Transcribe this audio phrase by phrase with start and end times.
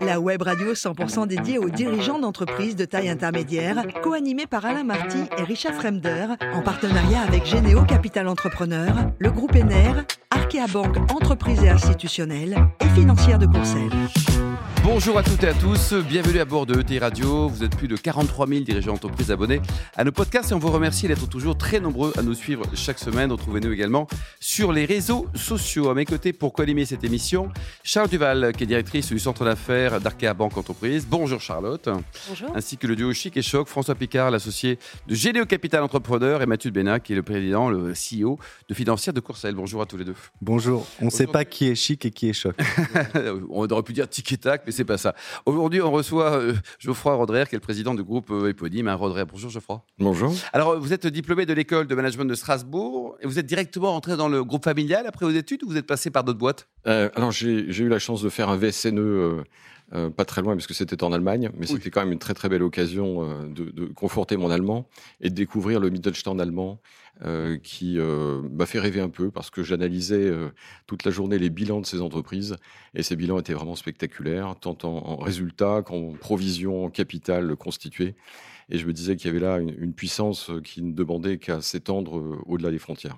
[0.00, 5.18] La web radio 100% dédiée aux dirigeants d'entreprises de taille intermédiaire, co-animée par Alain Marty
[5.36, 8.88] et Richard Fremder, en partenariat avec Généo Capital Entrepreneur,
[9.18, 13.90] le groupe ENER, Arkea Banque Entreprises et Institutionnelles et Financière de Conseil.
[14.90, 17.46] Bonjour à toutes et à tous, bienvenue à bord de ETI Radio.
[17.46, 19.60] Vous êtes plus de 43 000 dirigeants d'entreprise abonnés
[19.94, 22.98] à nos podcasts et on vous remercie d'être toujours très nombreux à nous suivre chaque
[22.98, 23.30] semaine.
[23.30, 24.08] Retrouvez-nous également
[24.40, 25.90] sur les réseaux sociaux.
[25.90, 27.50] À mes côtés pour co-animer cette émission,
[27.84, 31.06] Charles Duval, qui est directrice du centre d'affaires d'Arkea Banque Entreprise.
[31.06, 31.86] Bonjour Charlotte.
[32.30, 32.56] Bonjour.
[32.56, 36.46] Ainsi que le duo Chic et Choc, François Picard, l'associé de Généo Capital Entrepreneur et
[36.46, 38.38] Mathieu Bénac, qui est le président, le CEO
[38.70, 39.54] de Financière de Courcelles.
[39.54, 40.16] Bonjour à tous les deux.
[40.40, 40.86] Bonjour.
[41.02, 42.56] On ne sait pas qui est chic et qui est choc.
[43.50, 45.14] on aurait pu dire tic et tac, mais pas ça.
[45.46, 48.94] Aujourd'hui, on reçoit euh, Geoffroy Rodrer, qui est le président du groupe euh, éponyme, hein,
[48.94, 49.24] Rodrer.
[49.24, 49.82] Bonjour Geoffroy.
[49.98, 50.34] Bonjour.
[50.52, 54.16] Alors, vous êtes diplômé de l'école de management de Strasbourg et vous êtes directement rentré
[54.16, 56.68] dans le groupe familial après vos études ou vous êtes passé par d'autres boîtes?
[56.86, 59.44] Euh, alors, j'ai j'ai eu la chance de faire un VSNE
[59.94, 61.76] euh, pas très loin, parce que c'était en Allemagne, mais Oui.
[61.76, 64.88] c'était quand même une très très belle occasion euh, de, de conforter mon allemand
[65.20, 66.80] et de découvrir le Mittelstand allemand
[67.24, 70.30] euh, qui euh, m'a fait rêver un peu parce que j'analysais
[70.86, 72.56] toute la journée les bilans de ces entreprises
[72.94, 78.14] et ces bilans étaient vraiment spectaculaires, tant en, en résultats qu'en provisions, en capital constitué.
[78.70, 81.62] Et je me disais qu'il y avait là une, une puissance qui ne demandait qu'à
[81.62, 83.16] s'étendre au-delà des frontières.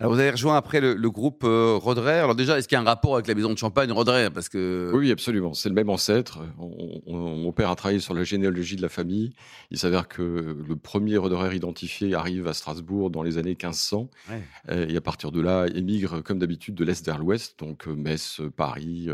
[0.00, 2.18] Alors, vous avez rejoint après le, le groupe euh, Rodrer.
[2.18, 4.48] Alors, déjà, est-ce qu'il y a un rapport avec la maison de champagne Rodrer Parce
[4.48, 4.90] que.
[4.94, 5.54] Oui, absolument.
[5.54, 6.40] C'est le même ancêtre.
[6.58, 9.32] On- on- mon père a travaillé sur la généalogie de la famille.
[9.70, 10.22] Il s'avère que
[10.66, 14.08] le premier Roderer identifié arrive à Strasbourg dans les années 1500.
[14.30, 14.42] Ouais.
[14.70, 17.94] Euh, Et à partir de là, émigre comme d'habitude de l'Est vers l'Ouest, donc euh,
[17.94, 19.08] Metz, euh, Paris,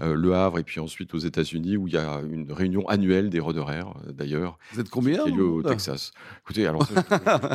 [0.00, 3.30] euh, Le Havre, et puis ensuite aux États-Unis, où il y a une réunion annuelle
[3.30, 6.12] des Roderer, euh, d'ailleurs, Vous êtes combien qui a lieu au Texas.
[6.44, 6.86] Écoutez, alors,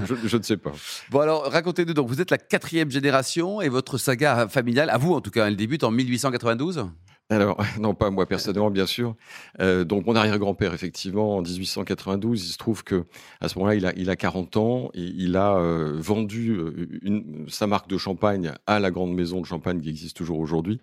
[0.06, 0.72] je, je ne sais pas.
[1.11, 1.94] Bon, alors, racontez-nous.
[1.94, 5.47] Donc, vous êtes la quatrième génération et votre saga familiale, à vous en tout cas,
[5.47, 6.88] elle débute en 1892
[7.34, 9.16] Alors, non, pas moi personnellement, bien sûr.
[9.59, 13.06] Euh, donc, mon arrière-grand-père, effectivement, en 1892, il se trouve que
[13.42, 16.99] à ce moment-là, il a, il a 40 ans et il a euh, vendu euh,
[17.02, 20.80] une, sa marque de champagne à la grande maison de champagne qui existe toujours aujourd'hui.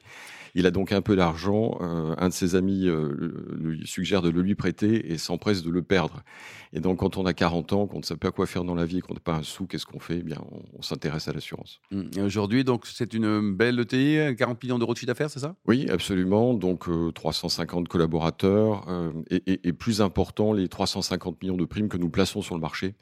[0.56, 1.78] Il a donc un peu d'argent.
[1.80, 2.88] euh, un de ses amis
[3.52, 6.24] lui suggère de le lui prêter et s'empresse de le perdre.
[6.72, 8.84] Et donc, quand on a 40 ans, qu'on ne sait pas quoi faire dans la
[8.84, 10.18] vie et qu'on n'a pas un sou, qu'est-ce qu'on fait?
[10.18, 11.80] Eh bien, on, on s'intéresse à l'assurance.
[12.16, 15.54] Et aujourd'hui, donc, c'est une belle ETI, 40 millions d'euros de chiffre d'affaires, c'est ça?
[15.66, 16.39] Oui, absolument.
[16.54, 21.88] Donc euh, 350 collaborateurs euh, et, et- et plus important, les 350 millions de primes
[21.88, 22.94] que nous plaçons sur le marché,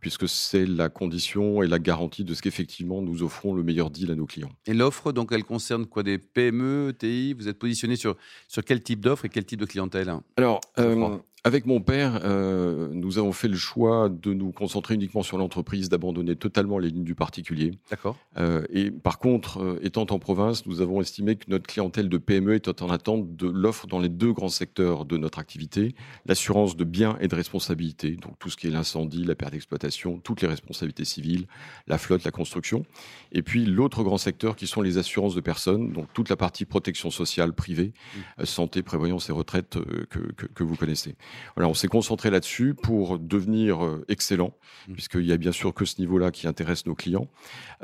[0.00, 4.10] puisque c'est la condition et la garantie de ce qu'effectivement nous offrons le meilleur deal
[4.10, 4.50] à nos clients.
[4.66, 6.02] Et l'offre, donc, elle concerne quoi?
[6.02, 8.16] Des PME, ETI Vous êtes positionné sur,
[8.48, 10.12] sur quel type d'offre et quel type de clientèle?
[10.36, 11.18] Alors, euh.
[11.44, 15.88] Avec mon père, euh, nous avons fait le choix de nous concentrer uniquement sur l'entreprise,
[15.88, 17.72] d'abandonner totalement les lignes du particulier.
[17.90, 18.16] D'accord.
[18.38, 22.18] Euh, et par contre, euh, étant en province, nous avons estimé que notre clientèle de
[22.18, 25.94] PME était en attente de l'offre dans les deux grands secteurs de notre activité,
[26.26, 30.18] l'assurance de biens et de responsabilité, donc tout ce qui est l'incendie, la perte d'exploitation,
[30.18, 31.46] toutes les responsabilités civiles,
[31.86, 32.84] la flotte, la construction,
[33.32, 36.64] et puis l'autre grand secteur qui sont les assurances de personnes, donc toute la partie
[36.64, 37.92] protection sociale privée,
[38.40, 39.78] euh, santé, prévoyance et retraite
[40.10, 41.14] que, que- que vous connaissez.
[41.56, 44.52] Voilà, on s'est concentré là-dessus pour devenir euh, excellent,
[44.88, 44.92] Mm.
[44.94, 47.28] puisqu'il y a bien sûr que ce niveau-là qui intéresse nos clients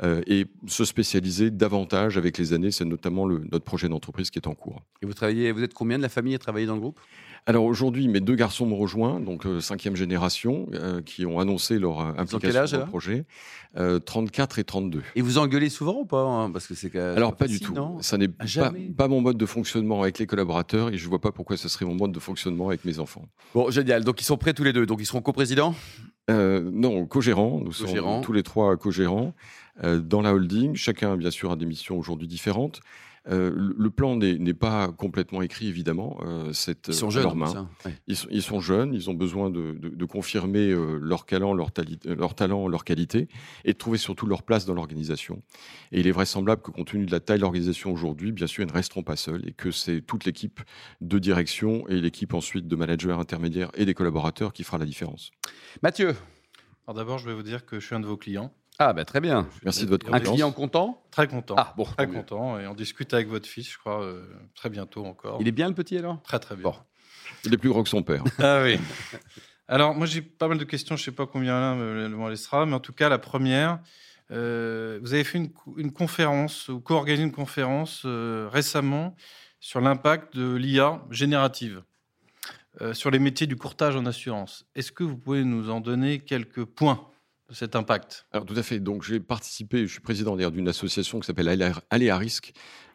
[0.03, 2.71] euh, et se spécialiser davantage avec les années.
[2.71, 4.81] C'est notamment le- notre projet d'entreprise qui est en cours.
[5.01, 6.99] Et vous travaillez, vous êtes combien de la famille à travailler dans le groupe?
[7.47, 11.77] Alors aujourd'hui, mes deux garçons m'ont rejoint, donc euh, cinquième génération, euh, qui ont annoncé
[11.77, 13.25] leur quel implication âge, dans le projet.
[13.77, 15.03] Euh, 34 et 32.
[15.15, 17.73] Et vous engueulez souvent ou pas hein Parce que c'est Alors pas du tout.
[17.73, 21.31] non Ça n'est pas, mon mode de fonctionnement avec les collaborateurs et je vois pas
[21.31, 23.27] pourquoi ce serait mon mode de fonctionnement avec mes enfants.
[23.53, 24.03] Bon, génial.
[24.05, 24.85] Donc, ils sont prêts tous les deux.
[24.85, 25.75] Donc, ils seront coprésidents?
[26.31, 27.59] Euh, non, co-gérants.
[27.63, 28.13] Nous Co-gérants.
[28.15, 29.33] sommes tous les trois co-gérants
[29.83, 30.75] euh, dans la holding.
[30.75, 32.79] Chacun, bien sûr, a des missions aujourd'hui différentes.
[33.27, 36.19] Euh, le plan n'est pas complètement écrit, évidemment.
[36.25, 36.51] Euh,
[36.87, 37.25] Ils sont à jeunes.
[37.85, 37.97] Ouais.
[38.07, 41.53] Ils sont, ils sont jeunes, ils ont besoin de, de- de confirmer euh, leur talent,
[41.55, 43.27] leur, euh, talent, leur qualité,
[43.63, 45.41] et de trouver surtout leur place dans l'organisation.
[45.91, 48.63] Et il est vraisemblable que compte tenu de la taille de l'organisation aujourd'hui, bien sûr,
[48.63, 50.59] ils ne resteront pas seuls, et que c'est toute l'équipe
[51.01, 55.31] de direction et l'équipe ensuite de managers intermédiaires et des collaborateurs qui fera la différence.
[55.81, 56.15] Mathieu.
[56.87, 58.53] Alors d'abord, je vais vous dire que je suis un de vos clients.
[58.79, 59.47] Ah, bah, très bien.
[59.63, 60.33] Merci de votre Un confiance.
[60.33, 61.55] client content Très content.
[61.57, 61.85] Ah, bon.
[61.85, 62.59] très content.
[62.59, 65.37] Et on discute avec votre fils, je crois, euh, très bientôt encore.
[65.41, 66.21] Il est bien, le petit, alors?
[66.23, 66.63] Très très bien.
[66.63, 66.75] Bon.
[67.45, 68.23] Il est plus grand que son père.
[68.39, 68.77] Ah oui.
[69.67, 70.95] Alors, moi, j'ai pas mal de questions.
[70.97, 73.79] Je sais pas combien là me, m'en laissera, mais en tout cas, la première,
[74.31, 79.15] euh, vous avez fait une, co- une conférence ou co-organisé une conférence euh, récemment
[79.59, 81.81] sur l'impact de l'IA générative
[82.81, 84.65] euh, sur les métiers du courtage en assurance.
[84.75, 87.07] Est-ce que vous pouvez nous en donner quelques points?
[87.51, 88.79] Cet impact Alors tout à fait.
[88.79, 91.47] Donc j'ai participé, je suis président d'une association qui s'appelle
[91.89, 92.53] Aller à risque,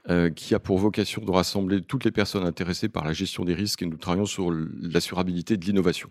[0.08, 3.54] euh, qui a pour vocation de rassembler toutes les personnes intéressées par la gestion des
[3.54, 6.10] risques et nous travaillons sur l'assurabilité de l'innovation.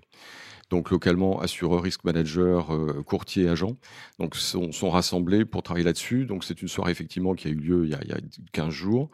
[0.70, 3.78] Donc localement, assureurs, risk managers, euh, courtiers, agents,
[4.20, 6.26] donc sont, sont rassemblés pour travailler là-dessus.
[6.26, 8.20] Donc c'est une soirée effectivement qui a eu lieu il y a, il y a
[8.52, 9.10] 15 jours.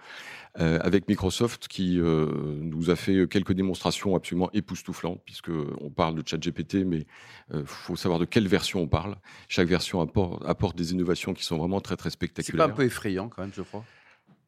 [0.62, 2.28] Euh, avec Microsoft qui euh,
[2.62, 7.06] nous a fait quelques démonstrations absolument époustouflantes, puisqu'on parle de ChatGPT, mais
[7.52, 9.18] il euh, faut savoir de quelle version on parle.
[9.50, 12.68] Chaque version apporte, apporte, des innovations qui sont vraiment très, très spectaculaires.
[12.68, 13.84] C'est pas un peu effrayant quand même, je crois?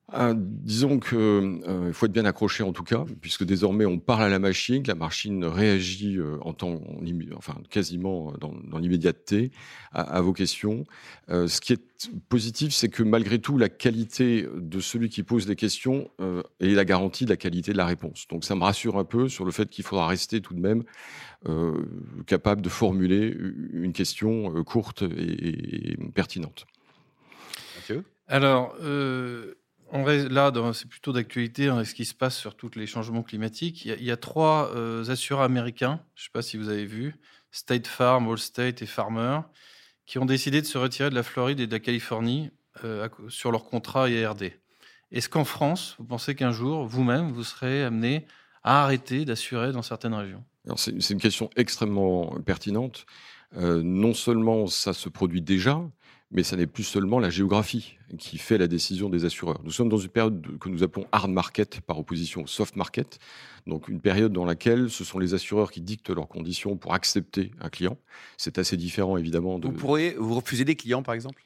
[0.09, 4.23] Ah, disons qu'il euh, faut être bien accroché en tout cas, puisque désormais on parle
[4.23, 6.79] à la machine, que la machine réagit euh, en temps,
[7.35, 9.51] enfin quasiment dans, dans l'immédiateté
[9.91, 10.85] à, à, vos questions.
[11.29, 15.45] Euh, ce qui est positif, c'est que malgré tout, la qualité de celui qui pose
[15.45, 18.29] les questions euh, est la garantie de la qualité de la réponse.
[18.29, 20.85] Donc ça me rassure un peu sur le fait qu'il faudra rester tout de même
[21.49, 21.83] euh,
[22.27, 23.35] capable de formuler
[23.73, 26.65] une question courte et, et pertinente.
[27.75, 28.05] Mathieu?
[28.29, 28.73] Alors.
[28.81, 29.55] Euh
[29.91, 33.85] on là, c'est plutôt d'actualité, hein, ce qui se passe sur tous les changements climatiques.
[33.85, 37.15] Il y a, trois euh, assureurs américains, je ne sais pas si vous avez vu,
[37.51, 39.39] State Farm, Allstate et Farmer,
[40.05, 42.51] qui ont décidé de se retirer de la Floride et de la Californie
[42.83, 44.53] euh, sur leur contrat IRD.
[45.11, 48.25] Est-ce qu'en France, vous pensez qu'un jour, vous-même, vous serez amené
[48.63, 50.43] à arrêter d'assurer dans certaines régions?
[50.75, 53.05] C'est une question extrêmement pertinente.
[53.55, 55.81] Euh, non seulement ça se produit déjà,
[56.31, 59.61] mais ça n'est plus seulement la géographie qui fait la décision des assureurs.
[59.63, 63.19] Nous sommes dans une période que nous appelons hard market par opposition au soft market,
[63.65, 67.51] donc une période dans laquelle ce sont les assureurs qui dictent leurs conditions pour accepter
[67.61, 67.97] un client.
[68.37, 69.59] C'est assez différent évidemment.
[69.59, 69.67] De...
[69.67, 71.43] Vous pourriez vous refuser des clients par exemple?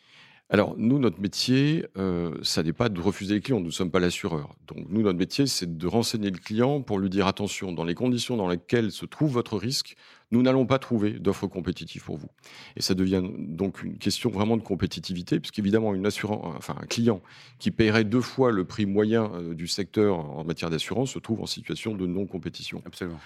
[0.53, 3.89] Alors, nous, notre métier, euh, ça n'est pas de refuser les clients, nous ne sommes
[3.89, 4.53] pas l'assureur.
[4.67, 7.95] Donc, nous, notre métier, c'est de renseigner le client pour lui dire attention, dans les
[7.95, 9.95] conditions dans lesquelles se trouve votre risque,
[10.31, 12.29] nous n'allons pas trouver d'offres compétitives pour vous.
[12.75, 17.21] Et ça devient donc une question vraiment de compétitivité, puisqu'évidemment, une assurance, enfin, un client
[17.59, 21.41] qui paierait deux fois le prix moyen euh, du secteur en matière d'assurance se trouve
[21.41, 22.81] en situation de non-compétition.
[22.85, 23.19] Absolument.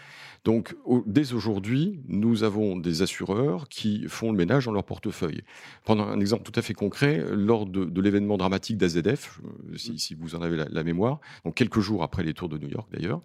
[0.46, 0.76] Donc,
[1.08, 5.42] dès aujourd'hui, nous avons des assureurs qui font le ménage dans leur portefeuille.
[5.84, 10.36] Prendre un exemple tout à fait concret, lors de, l'événement dramatique d'AZF, euh, si, vous
[10.36, 13.22] en avez la, mémoire, donc quelques jours après les tours de New York d'ailleurs,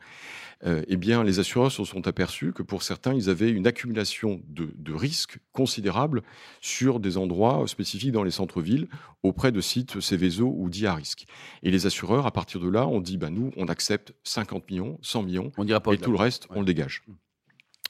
[0.67, 4.43] euh, eh bien, les assureurs se sont aperçus que pour certains, ils avaient une accumulation
[4.49, 6.23] de, risques considérables
[6.61, 8.89] sur des endroits spécifiques dans les centres-villes,
[9.23, 11.27] auprès de sites Céveso ou dits à risque.
[11.63, 14.99] Et les assureurs, à partir de là, ont dit, bah, nous, on accepte 50 millions,
[15.03, 17.03] 100 millions, on et tout le reste, on le dégage.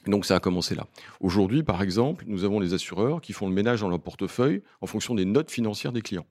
[0.07, 0.87] Donc ça a commencé là.
[1.19, 4.87] Aujourd'hui, par exemple, nous avons les assureurs qui font le ménage dans leur portefeuille en
[4.87, 6.25] fonction des notes financières des clients.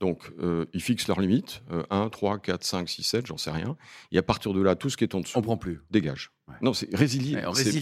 [0.00, 3.76] Donc, euh, ils fixent leurs limites, 1, 3, 4, 5, 6, 7, j'en sais rien.
[4.10, 5.80] Et à partir de là, tout ce qui est en dessous, on prend plus.
[5.92, 6.32] Dégage.
[6.60, 7.38] Non, c'est résilié.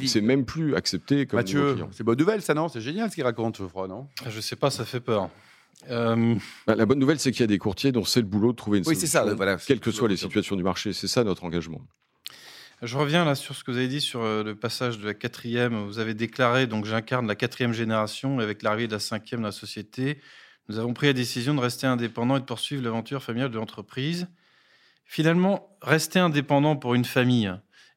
[0.07, 2.69] c'est même plus accepté comme Mathieu, c'est bonne nouvelle, ça, non?
[2.69, 4.07] C'est génial ce qu'il raconte, je crois, non?
[4.29, 5.31] Je sais pas, ça fait peur.
[5.89, 6.35] Euh,
[6.67, 8.57] bah, la bonne nouvelle, c'est qu'il y a des courtiers dont c'est le boulot de
[8.57, 9.01] trouver une solution.
[9.01, 9.25] Oui, c'est ça.
[9.35, 11.81] Voilà, quelles que soient les situations du marché, c'est ça notre engagement.
[12.83, 15.13] Je reviens là sur ce que vous avez dit sur euh, le passage de la
[15.13, 15.85] quatrième.
[15.85, 19.53] Vous avez déclaré, donc j'incarne la quatrième génération, avec l'arrivée de la cinquième dans la
[19.53, 20.19] société.
[20.71, 24.29] Nous avons pris la décision de rester indépendant et de poursuivre l'aventure familiale de l'entreprise.
[25.05, 27.53] Finalement, rester indépendant pour une famille,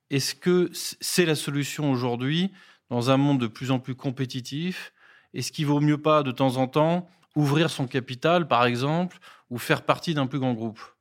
[0.10, 2.52] est-ce que c'est la solution aujourd'hui
[2.90, 4.92] dans un monde de plus en plus compétitif?
[5.34, 9.20] Est-ce qu'il vaut mieux pas de temps en temps ouvrir son capital, par exemple,
[9.50, 10.93] ou faire partie d'un plus grand groupe?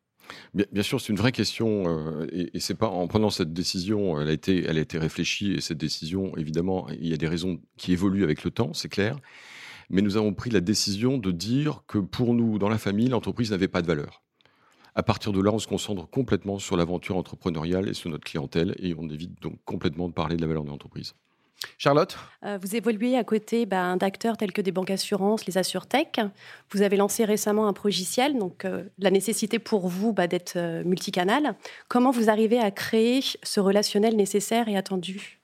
[0.54, 4.28] Bien, sûr, c'est une vraie question, euh, et, c'est pas en prenant cette décision, elle
[4.28, 7.60] a été, elle a été réfléchie, et cette décision, évidemment, il y a des raisons
[7.76, 9.18] qui évoluent avec le temps, c'est clair
[9.92, 13.50] mais nous avons pris la décision de dire que pour nous, dans la famille, l'entreprise
[13.50, 14.22] n'avait pas de valeur.
[14.94, 18.74] À partir de là, on se concentre complètement sur l'aventure entrepreneuriale et sur notre clientèle,
[18.78, 21.14] et on évite donc complètement de parler de la valeur de l'entreprise.
[21.78, 26.20] Charlotte euh, Vous évoluez à côté ben, d'acteurs tels que des banques assurances, les AssureTech.
[26.70, 30.84] Vous avez lancé récemment un progiciel, donc euh, la nécessité pour vous bah, d'être euh,
[30.84, 31.54] multicanal.
[31.88, 35.41] Comment vous arrivez à créer ce relationnel nécessaire et attendu?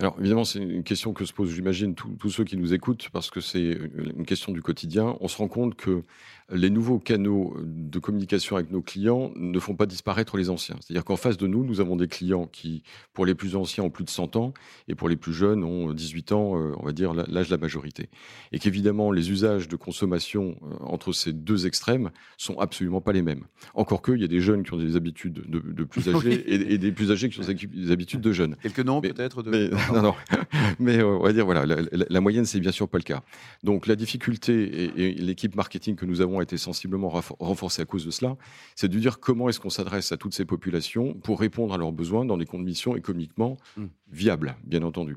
[0.00, 3.30] Alors évidemment, c'est une question que se posent, j'imagine, tous ceux qui nous écoutent, parce
[3.30, 3.78] que c'est
[4.16, 5.16] une question du quotidien.
[5.20, 6.02] On se rend compte que
[6.52, 10.76] les nouveaux canaux de communication avec nos clients ne font pas disparaître les anciens.
[10.80, 12.82] C'est-à-dire qu'en face de nous, nous avons des clients qui,
[13.14, 14.52] pour les plus anciens, ont plus de 100 ans,
[14.88, 17.60] et pour les plus jeunes, ont 18 ans, euh, on va dire l'âge de la
[17.60, 18.10] majorité.
[18.52, 23.22] Et qu'évidemment, les usages de consommation euh, entre ces deux extrêmes sont absolument pas les
[23.22, 23.44] mêmes.
[23.74, 26.78] Encore que, il y a des jeunes qui ont des habitudes de, plus âgés et,
[26.78, 28.56] des plus âgés qui ont des habitudes de jeunes.
[28.60, 29.70] Quelques noms peut-être de...
[29.92, 30.14] non, non.
[30.78, 33.22] mais euh, on va dire, voilà, la, moyenne, c'est bien sûr pas le cas.
[33.62, 37.08] Donc la difficulté et, et l'équipe marketing que nous avons été sensiblement
[37.40, 38.36] renforcée à cause de cela,
[38.74, 41.92] c'est de dire comment est-ce qu'on s'adresse à toutes ces populations pour répondre à leurs
[41.92, 43.84] besoins dans des conditions économiquement mmh.
[44.10, 45.16] viables, bien entendu.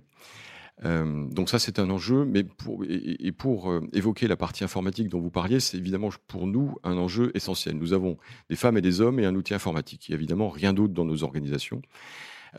[0.86, 5.10] Euh, donc ça, c'est un enjeu, mais pour, et, pour euh, évoquer la partie informatique
[5.10, 7.78] dont vous parliez, c'est évidemment pour nous un enjeu essentiel.
[7.78, 8.18] Nous avons
[8.50, 10.08] des femmes et des hommes et un outil informatique.
[10.08, 11.82] Il n'y a évidemment rien d'autre dans nos organisations.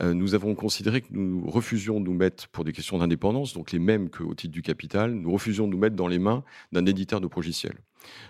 [0.01, 3.71] Euh, nous avons considéré que nous refusions de nous mettre, pour des questions d'indépendance, donc
[3.71, 6.85] les mêmes qu'au titre du capital, nous refusions de nous mettre dans les mains d'un
[6.85, 7.73] éditeur de progiciel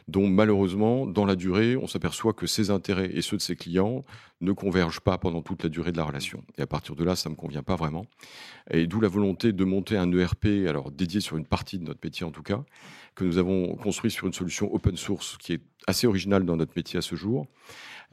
[0.07, 4.03] dont malheureusement, dans la durée, on s'aperçoit que ses intérêts et ceux de ses clients
[4.41, 6.43] ne convergent pas pendant toute la durée de la relation.
[6.57, 8.05] Et à partir de là, ça ne me convient pas vraiment.
[8.71, 11.99] Et d'où la volonté de monter un ERP, alors dédié sur une partie de notre
[12.03, 12.63] métier en tout cas,
[13.15, 16.73] que nous avons construit sur une solution open source qui est assez originale dans notre
[16.75, 17.47] métier à ce jour,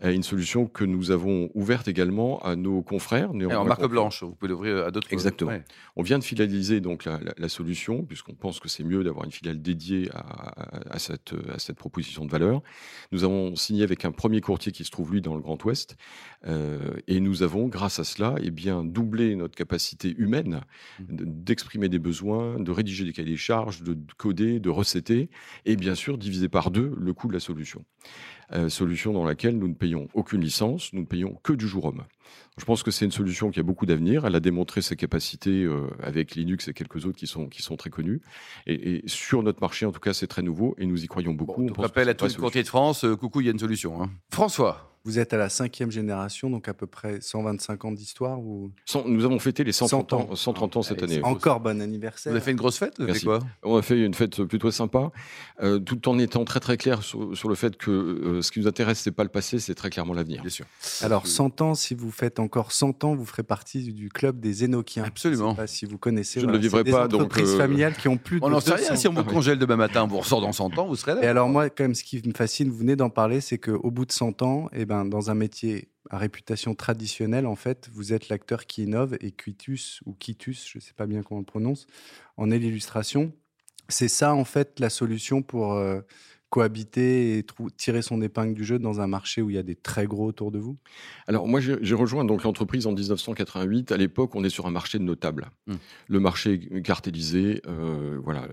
[0.03, 3.31] une solution que nous avons ouverte également à nos confrères.
[3.31, 5.11] en marque blanche, vous pouvez l'ouvrir à d'autres.
[5.11, 5.53] Exactement.
[5.97, 9.63] On vient de fidéliser donc la, solution, puisqu'on pense que c'est mieux d'avoir une filiale
[9.63, 12.62] dédiée à, cette, à cette proposition de valeur.
[13.12, 15.97] Nous avons signé avec un premier courtier qui se trouve lui dans le Grand Ouest,
[16.47, 20.61] euh, et nous avons, grâce à cela, eh bien, doublé notre capacité humaine
[20.99, 25.31] d'exprimer des besoins, de rédiger des cahiers des charges, de coder, de recéter,
[25.65, 27.85] et bien sûr diviser par deux le coût de la solution.
[28.53, 31.87] Euh, solution dans laquelle nous ne payons aucune licence, nous ne payons que du jour
[31.87, 32.05] homme.
[32.59, 34.25] Je pense que c'est une solution qui a beaucoup d'avenir.
[34.25, 37.76] Elle a démontré ses capacités euh, avec Linux et quelques autres qui sont, qui sont
[37.76, 38.23] très connus.
[38.67, 41.67] Et, sur notre marché, en tout cas, c'est très nouveau et nous y croyons beaucoup.
[41.67, 44.03] on rappelle à tous les courtiers de France, euh, coucou, il y a une solution.
[44.03, 44.11] Hein.
[44.31, 48.73] François vous êtes à la cinquième génération, donc à peu près 125 ans d'histoire ou...
[49.07, 51.21] Nous avons fêté les 130 ans, 130 ans cette année.
[51.23, 52.33] Encore bon anniversaire.
[52.33, 53.39] Vous avez fait une grosse fête quoi?
[53.63, 55.13] On a fait une fête plutôt sympa,
[55.63, 58.67] euh, tout en étant très très clair sur, le fait que euh, ce qui nous
[58.67, 60.41] intéresse, c'est pas le passé, c'est très clairement l'avenir.
[60.41, 60.67] Bien sûr.
[61.03, 64.65] Alors 100 ans, si vous faites encore 100 ans, vous ferez partie du club des
[64.65, 65.05] Énochiens.
[65.05, 65.51] Absolument.
[65.51, 66.41] Je sais pas si vous connaissez.
[66.41, 67.07] Je ne le vivrai pas.
[67.07, 68.41] Des entreprises euh, familiales qui ont plus.
[68.43, 68.97] On n'en sait rien.
[68.97, 71.23] Si on vous congèle demain matin, vous ressort dans 100 ans, vous serez là.
[71.23, 73.91] Et alors moi, quand même, ce qui me fascine, vous venez d'en parler, c'est qu'au
[73.93, 77.88] bout de 100 ans, et eh ben, dans un métier à réputation traditionnelle, en fait,
[77.93, 81.38] vous êtes l'acteur qui innove et Quitus ou Quitus, je ne sais pas bien comment
[81.38, 81.87] on le prononce,
[82.37, 83.33] en est l'illustration.
[83.88, 86.00] C'est ça, en fait, la solution pour euh,
[86.50, 89.75] cohabiter et tirer son épingle du jeu dans un marché où il y a des
[89.75, 90.76] très gros autour de vous?
[91.26, 93.93] Alors moi j'ai rejoint donc l'entreprise en 1988.
[93.93, 95.50] À l'époque on est sur un marché de notables.
[95.67, 95.75] Hmm.
[96.09, 98.49] Le marché cartélisé, euh, voilà,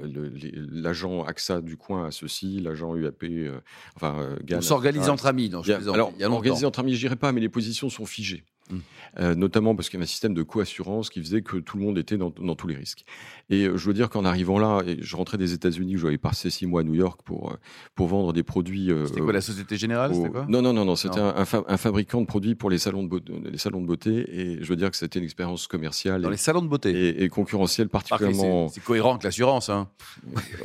[0.71, 3.59] l'agent AXA du coin a ceci, l'agent UAP, euh,
[3.95, 5.49] enfin euh, On s'organise entre amis.
[5.49, 7.89] Non, je alors, il y a organisé entre amis, je dirais pas, mais les positions
[7.89, 8.43] sont figées.
[8.69, 8.77] Mmh.
[9.19, 11.83] Euh, notamment parce qu'il y avait un système de coassurance qui faisait que tout le
[11.83, 13.05] monde était dans, tous les risques.
[13.49, 16.17] Et euh, je veux dire qu'en arrivant là, et je rentrais des États-Unis, je vais
[16.17, 17.55] passer six mois à New York pour, euh,
[17.93, 18.91] pour vendre des produits.
[19.05, 20.45] c'était quoi la Société Générale quoi?
[20.49, 23.57] Non, non, non, non c'était un, fabricant de produits pour les salons de, beauté, les
[23.57, 24.25] salons de beauté.
[24.29, 26.21] Et je veux dire que c'était une expérience commerciale.
[26.21, 28.69] Dans les salons de beauté Et, concurrentielle particulièrement.
[28.69, 29.69] C'est cohérent avec l'assurance.
[29.69, 29.89] Hein.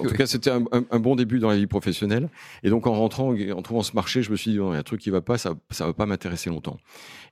[0.01, 2.31] en tout cas, c'était un, bon début dans la vie professionnelle.
[2.63, 4.79] Et donc en rentrant, en trouvant ce marché, je me suis dit, il y a
[4.79, 6.79] un truc qui ne va pas, ça ne va pas m'intéresser longtemps.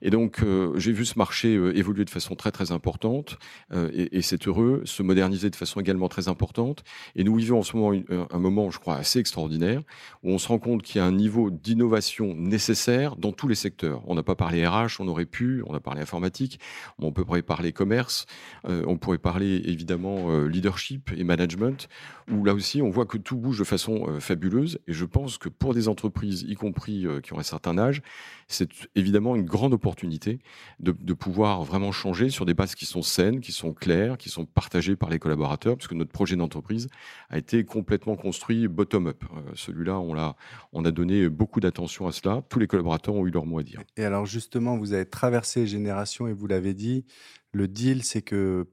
[0.01, 0.43] Et donc
[0.75, 3.37] j'ai vu ce marché euh, évoluer de façon très très importante
[3.73, 6.83] euh, et, c'est heureux, se moderniser de façon également très importante.
[7.15, 7.99] Et nous vivons en ce moment
[8.31, 9.81] un moment, je crois, assez extraordinaire
[10.23, 13.55] où on se rend compte qu'il y a un niveau d'innovation nécessaire dans tous les
[13.55, 14.01] secteurs.
[14.07, 16.59] On n'a pas parlé RH, on aurait pu, on a parlé informatique,
[16.99, 18.25] on peut parler commerce,
[18.67, 21.87] euh, on pourrait parler évidemment leadership et management,
[22.31, 24.79] où là aussi on voit que tout bouge de façon fabuleuse.
[24.87, 28.01] Et je pense que pour des entreprises, y compris qui ont un certain âge,
[28.47, 30.39] c'est évidemment une grande opportunité
[30.79, 34.45] de, pouvoir vraiment changer sur des bases qui sont saines, qui sont claires, qui sont
[34.45, 36.87] partagées par les collaborateurs, puisque notre projet d'entreprise
[37.29, 39.23] a été complètement construit bottom-up.
[39.23, 40.35] Euh, celui-là, on, a,
[40.73, 42.43] on a donné beaucoup d'attention à cela.
[42.49, 43.81] Tous les collaborateurs ont eu leur mot à dire.
[43.95, 47.05] Et alors justement, vous avez traversé les générations et vous l'avez dit,
[47.51, 48.67] le deal, c'est que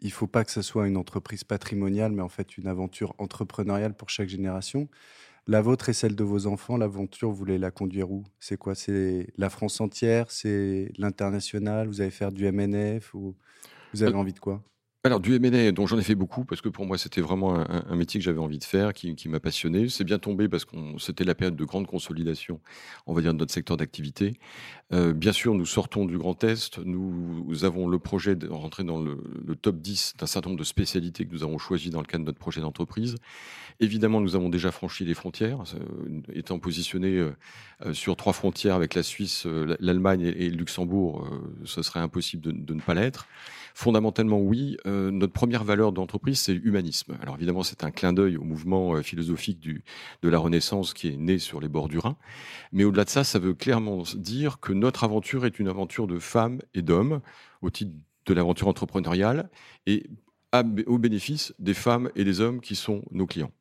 [0.00, 3.94] il faut pas que ce soit une entreprise patrimoniale, mais en fait une aventure entrepreneuriale
[3.94, 4.88] pour chaque génération.
[5.48, 8.24] La vôtre et celle de vos enfants, l'aventure, vous voulez la conduire où?
[8.40, 8.74] C'est quoi?
[8.74, 10.30] C'est la France entière?
[10.30, 11.86] C'est l'international?
[11.88, 13.36] Vous allez faire du MNF ou
[13.92, 14.62] Vous avez euh, envie de quoi?
[15.06, 17.94] Alors, du M&A, dont j'en ai fait beaucoup, parce que pour moi, c'était vraiment un,
[17.94, 19.88] métier que j'avais envie de faire, qui, m'a passionné.
[19.88, 22.60] C'est bien tombé parce que c'était la période de grande consolidation,
[23.06, 24.38] on va dire, de notre secteur d'activité.
[24.92, 26.78] Euh, bien sûr, nous sortons du Grand Est.
[26.78, 29.16] Nous, avons le projet de rentrer dans le,
[29.62, 32.26] top 10 d'un certain nombre de spécialités que nous avons choisies dans le cadre de
[32.26, 33.16] notre projet d'entreprise.
[33.78, 38.94] Évidemment, nous avons déjà franchi les frontières, euh, étant positionnés euh, sur trois frontières avec
[38.94, 39.46] la Suisse,
[39.78, 41.28] l'Allemagne et, le Luxembourg,
[41.64, 43.28] ce serait impossible de, ne pas l'être.
[43.74, 44.76] Fondamentalement, oui.
[45.10, 47.16] Notre première valeur d'entreprise, c'est l'humanisme.
[47.20, 51.16] Alors évidemment, c'est un clin d'œil au mouvement euh, philosophique de la Renaissance qui est
[51.16, 52.16] né sur les bords du Rhin.
[52.72, 56.18] Mais au-delà de ça, ça veut clairement dire que notre aventure est une aventure de
[56.18, 57.20] femmes et d'hommes
[57.62, 57.92] au titre
[58.26, 59.50] de l'aventure entrepreneuriale
[59.86, 60.08] et
[60.86, 63.52] au bénéfice des femmes et des hommes qui sont nos clients.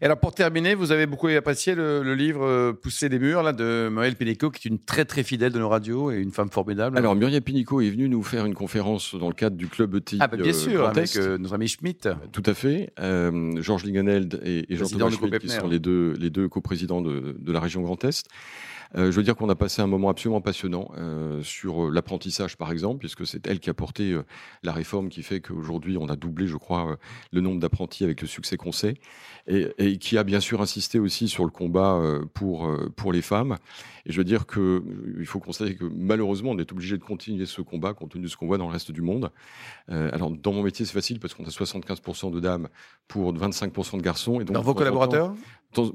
[0.00, 3.52] Et alors, pour terminer, vous avez beaucoup apprécié le, livre euh, Pousser des murs là,
[3.52, 6.50] de Muriel Pinico, qui est une très très fidèle de nos radios et une femme
[6.50, 6.98] formidable.
[6.98, 10.18] Alors, Muriel Pinico est venue nous faire une conférence dans le cadre du club ETI.
[10.20, 12.08] Ah, bah, bien sûr, avec euh, nos amis Schmitt.
[12.32, 12.92] Tout à fait.
[13.00, 17.52] Euh, Georges Lingeneld et, Jean-Thomas Schmitt, qui sont les deux, les deux coprésidents de, de
[17.52, 18.28] la région Grand Est.
[18.96, 22.56] Euh, je veux dire qu'on a passé un moment absolument passionnant euh, sur euh, l'apprentissage,
[22.56, 24.16] par exemple, puisque c'est elle qui a porté
[24.62, 26.96] la réforme qui fait qu'aujourd'hui, on a doublé, je crois,
[27.32, 28.94] le nombre d'apprentis avec le succès qu'on sait,
[29.46, 32.00] et, qui a bien sûr insisté aussi sur le combat
[32.34, 33.56] pour, pour les femmes.
[34.06, 37.62] Et je veux dire qu'il faut constater que malheureusement, on est obligé de continuer ce
[37.62, 39.30] combat compte tenu de ce qu'on voit dans le reste du monde.
[39.88, 42.68] alors, dans mon métier, c'est facile parce qu'on a 75% de dames
[43.08, 44.40] pour 25% de garçons.
[44.40, 45.34] Et donc, dans vos collaborateurs?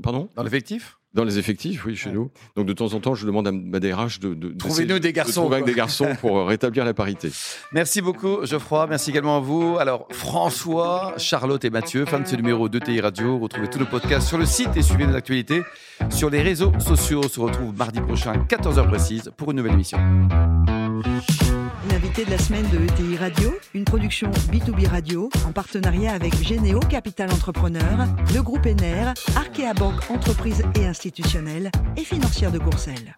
[0.01, 0.29] Pardon?
[0.35, 0.98] Dans l'effectif?
[1.13, 2.29] Dans les effectifs, oui, chez nous.
[2.55, 5.49] Donc de temps en temps, je demande à ma DRH de, de trouver des garçons,
[5.49, 7.31] de des garçons pour euh, rétablir la parité.
[7.71, 8.85] Merci beaucoup, Geoffroy.
[8.87, 9.77] Merci également à vous.
[9.79, 13.39] Alors François, Charlotte et Mathieu, fin de ce numéro de TI Radio.
[13.39, 15.63] Retrouvez tous nos podcasts sur le site et suivez nos actualités
[16.09, 17.21] sur les réseaux sociaux.
[17.23, 19.97] On se retrouve mardi prochain, 14h précise, pour une nouvelle émission.
[22.15, 27.31] De la semaine de ETI Radio, une production B2B Radio en partenariat avec Généo Capital
[27.31, 33.15] Entrepreneur, le groupe ENER, Arkea Banque Entreprise et Institutionnelle et Financière de Courcelles.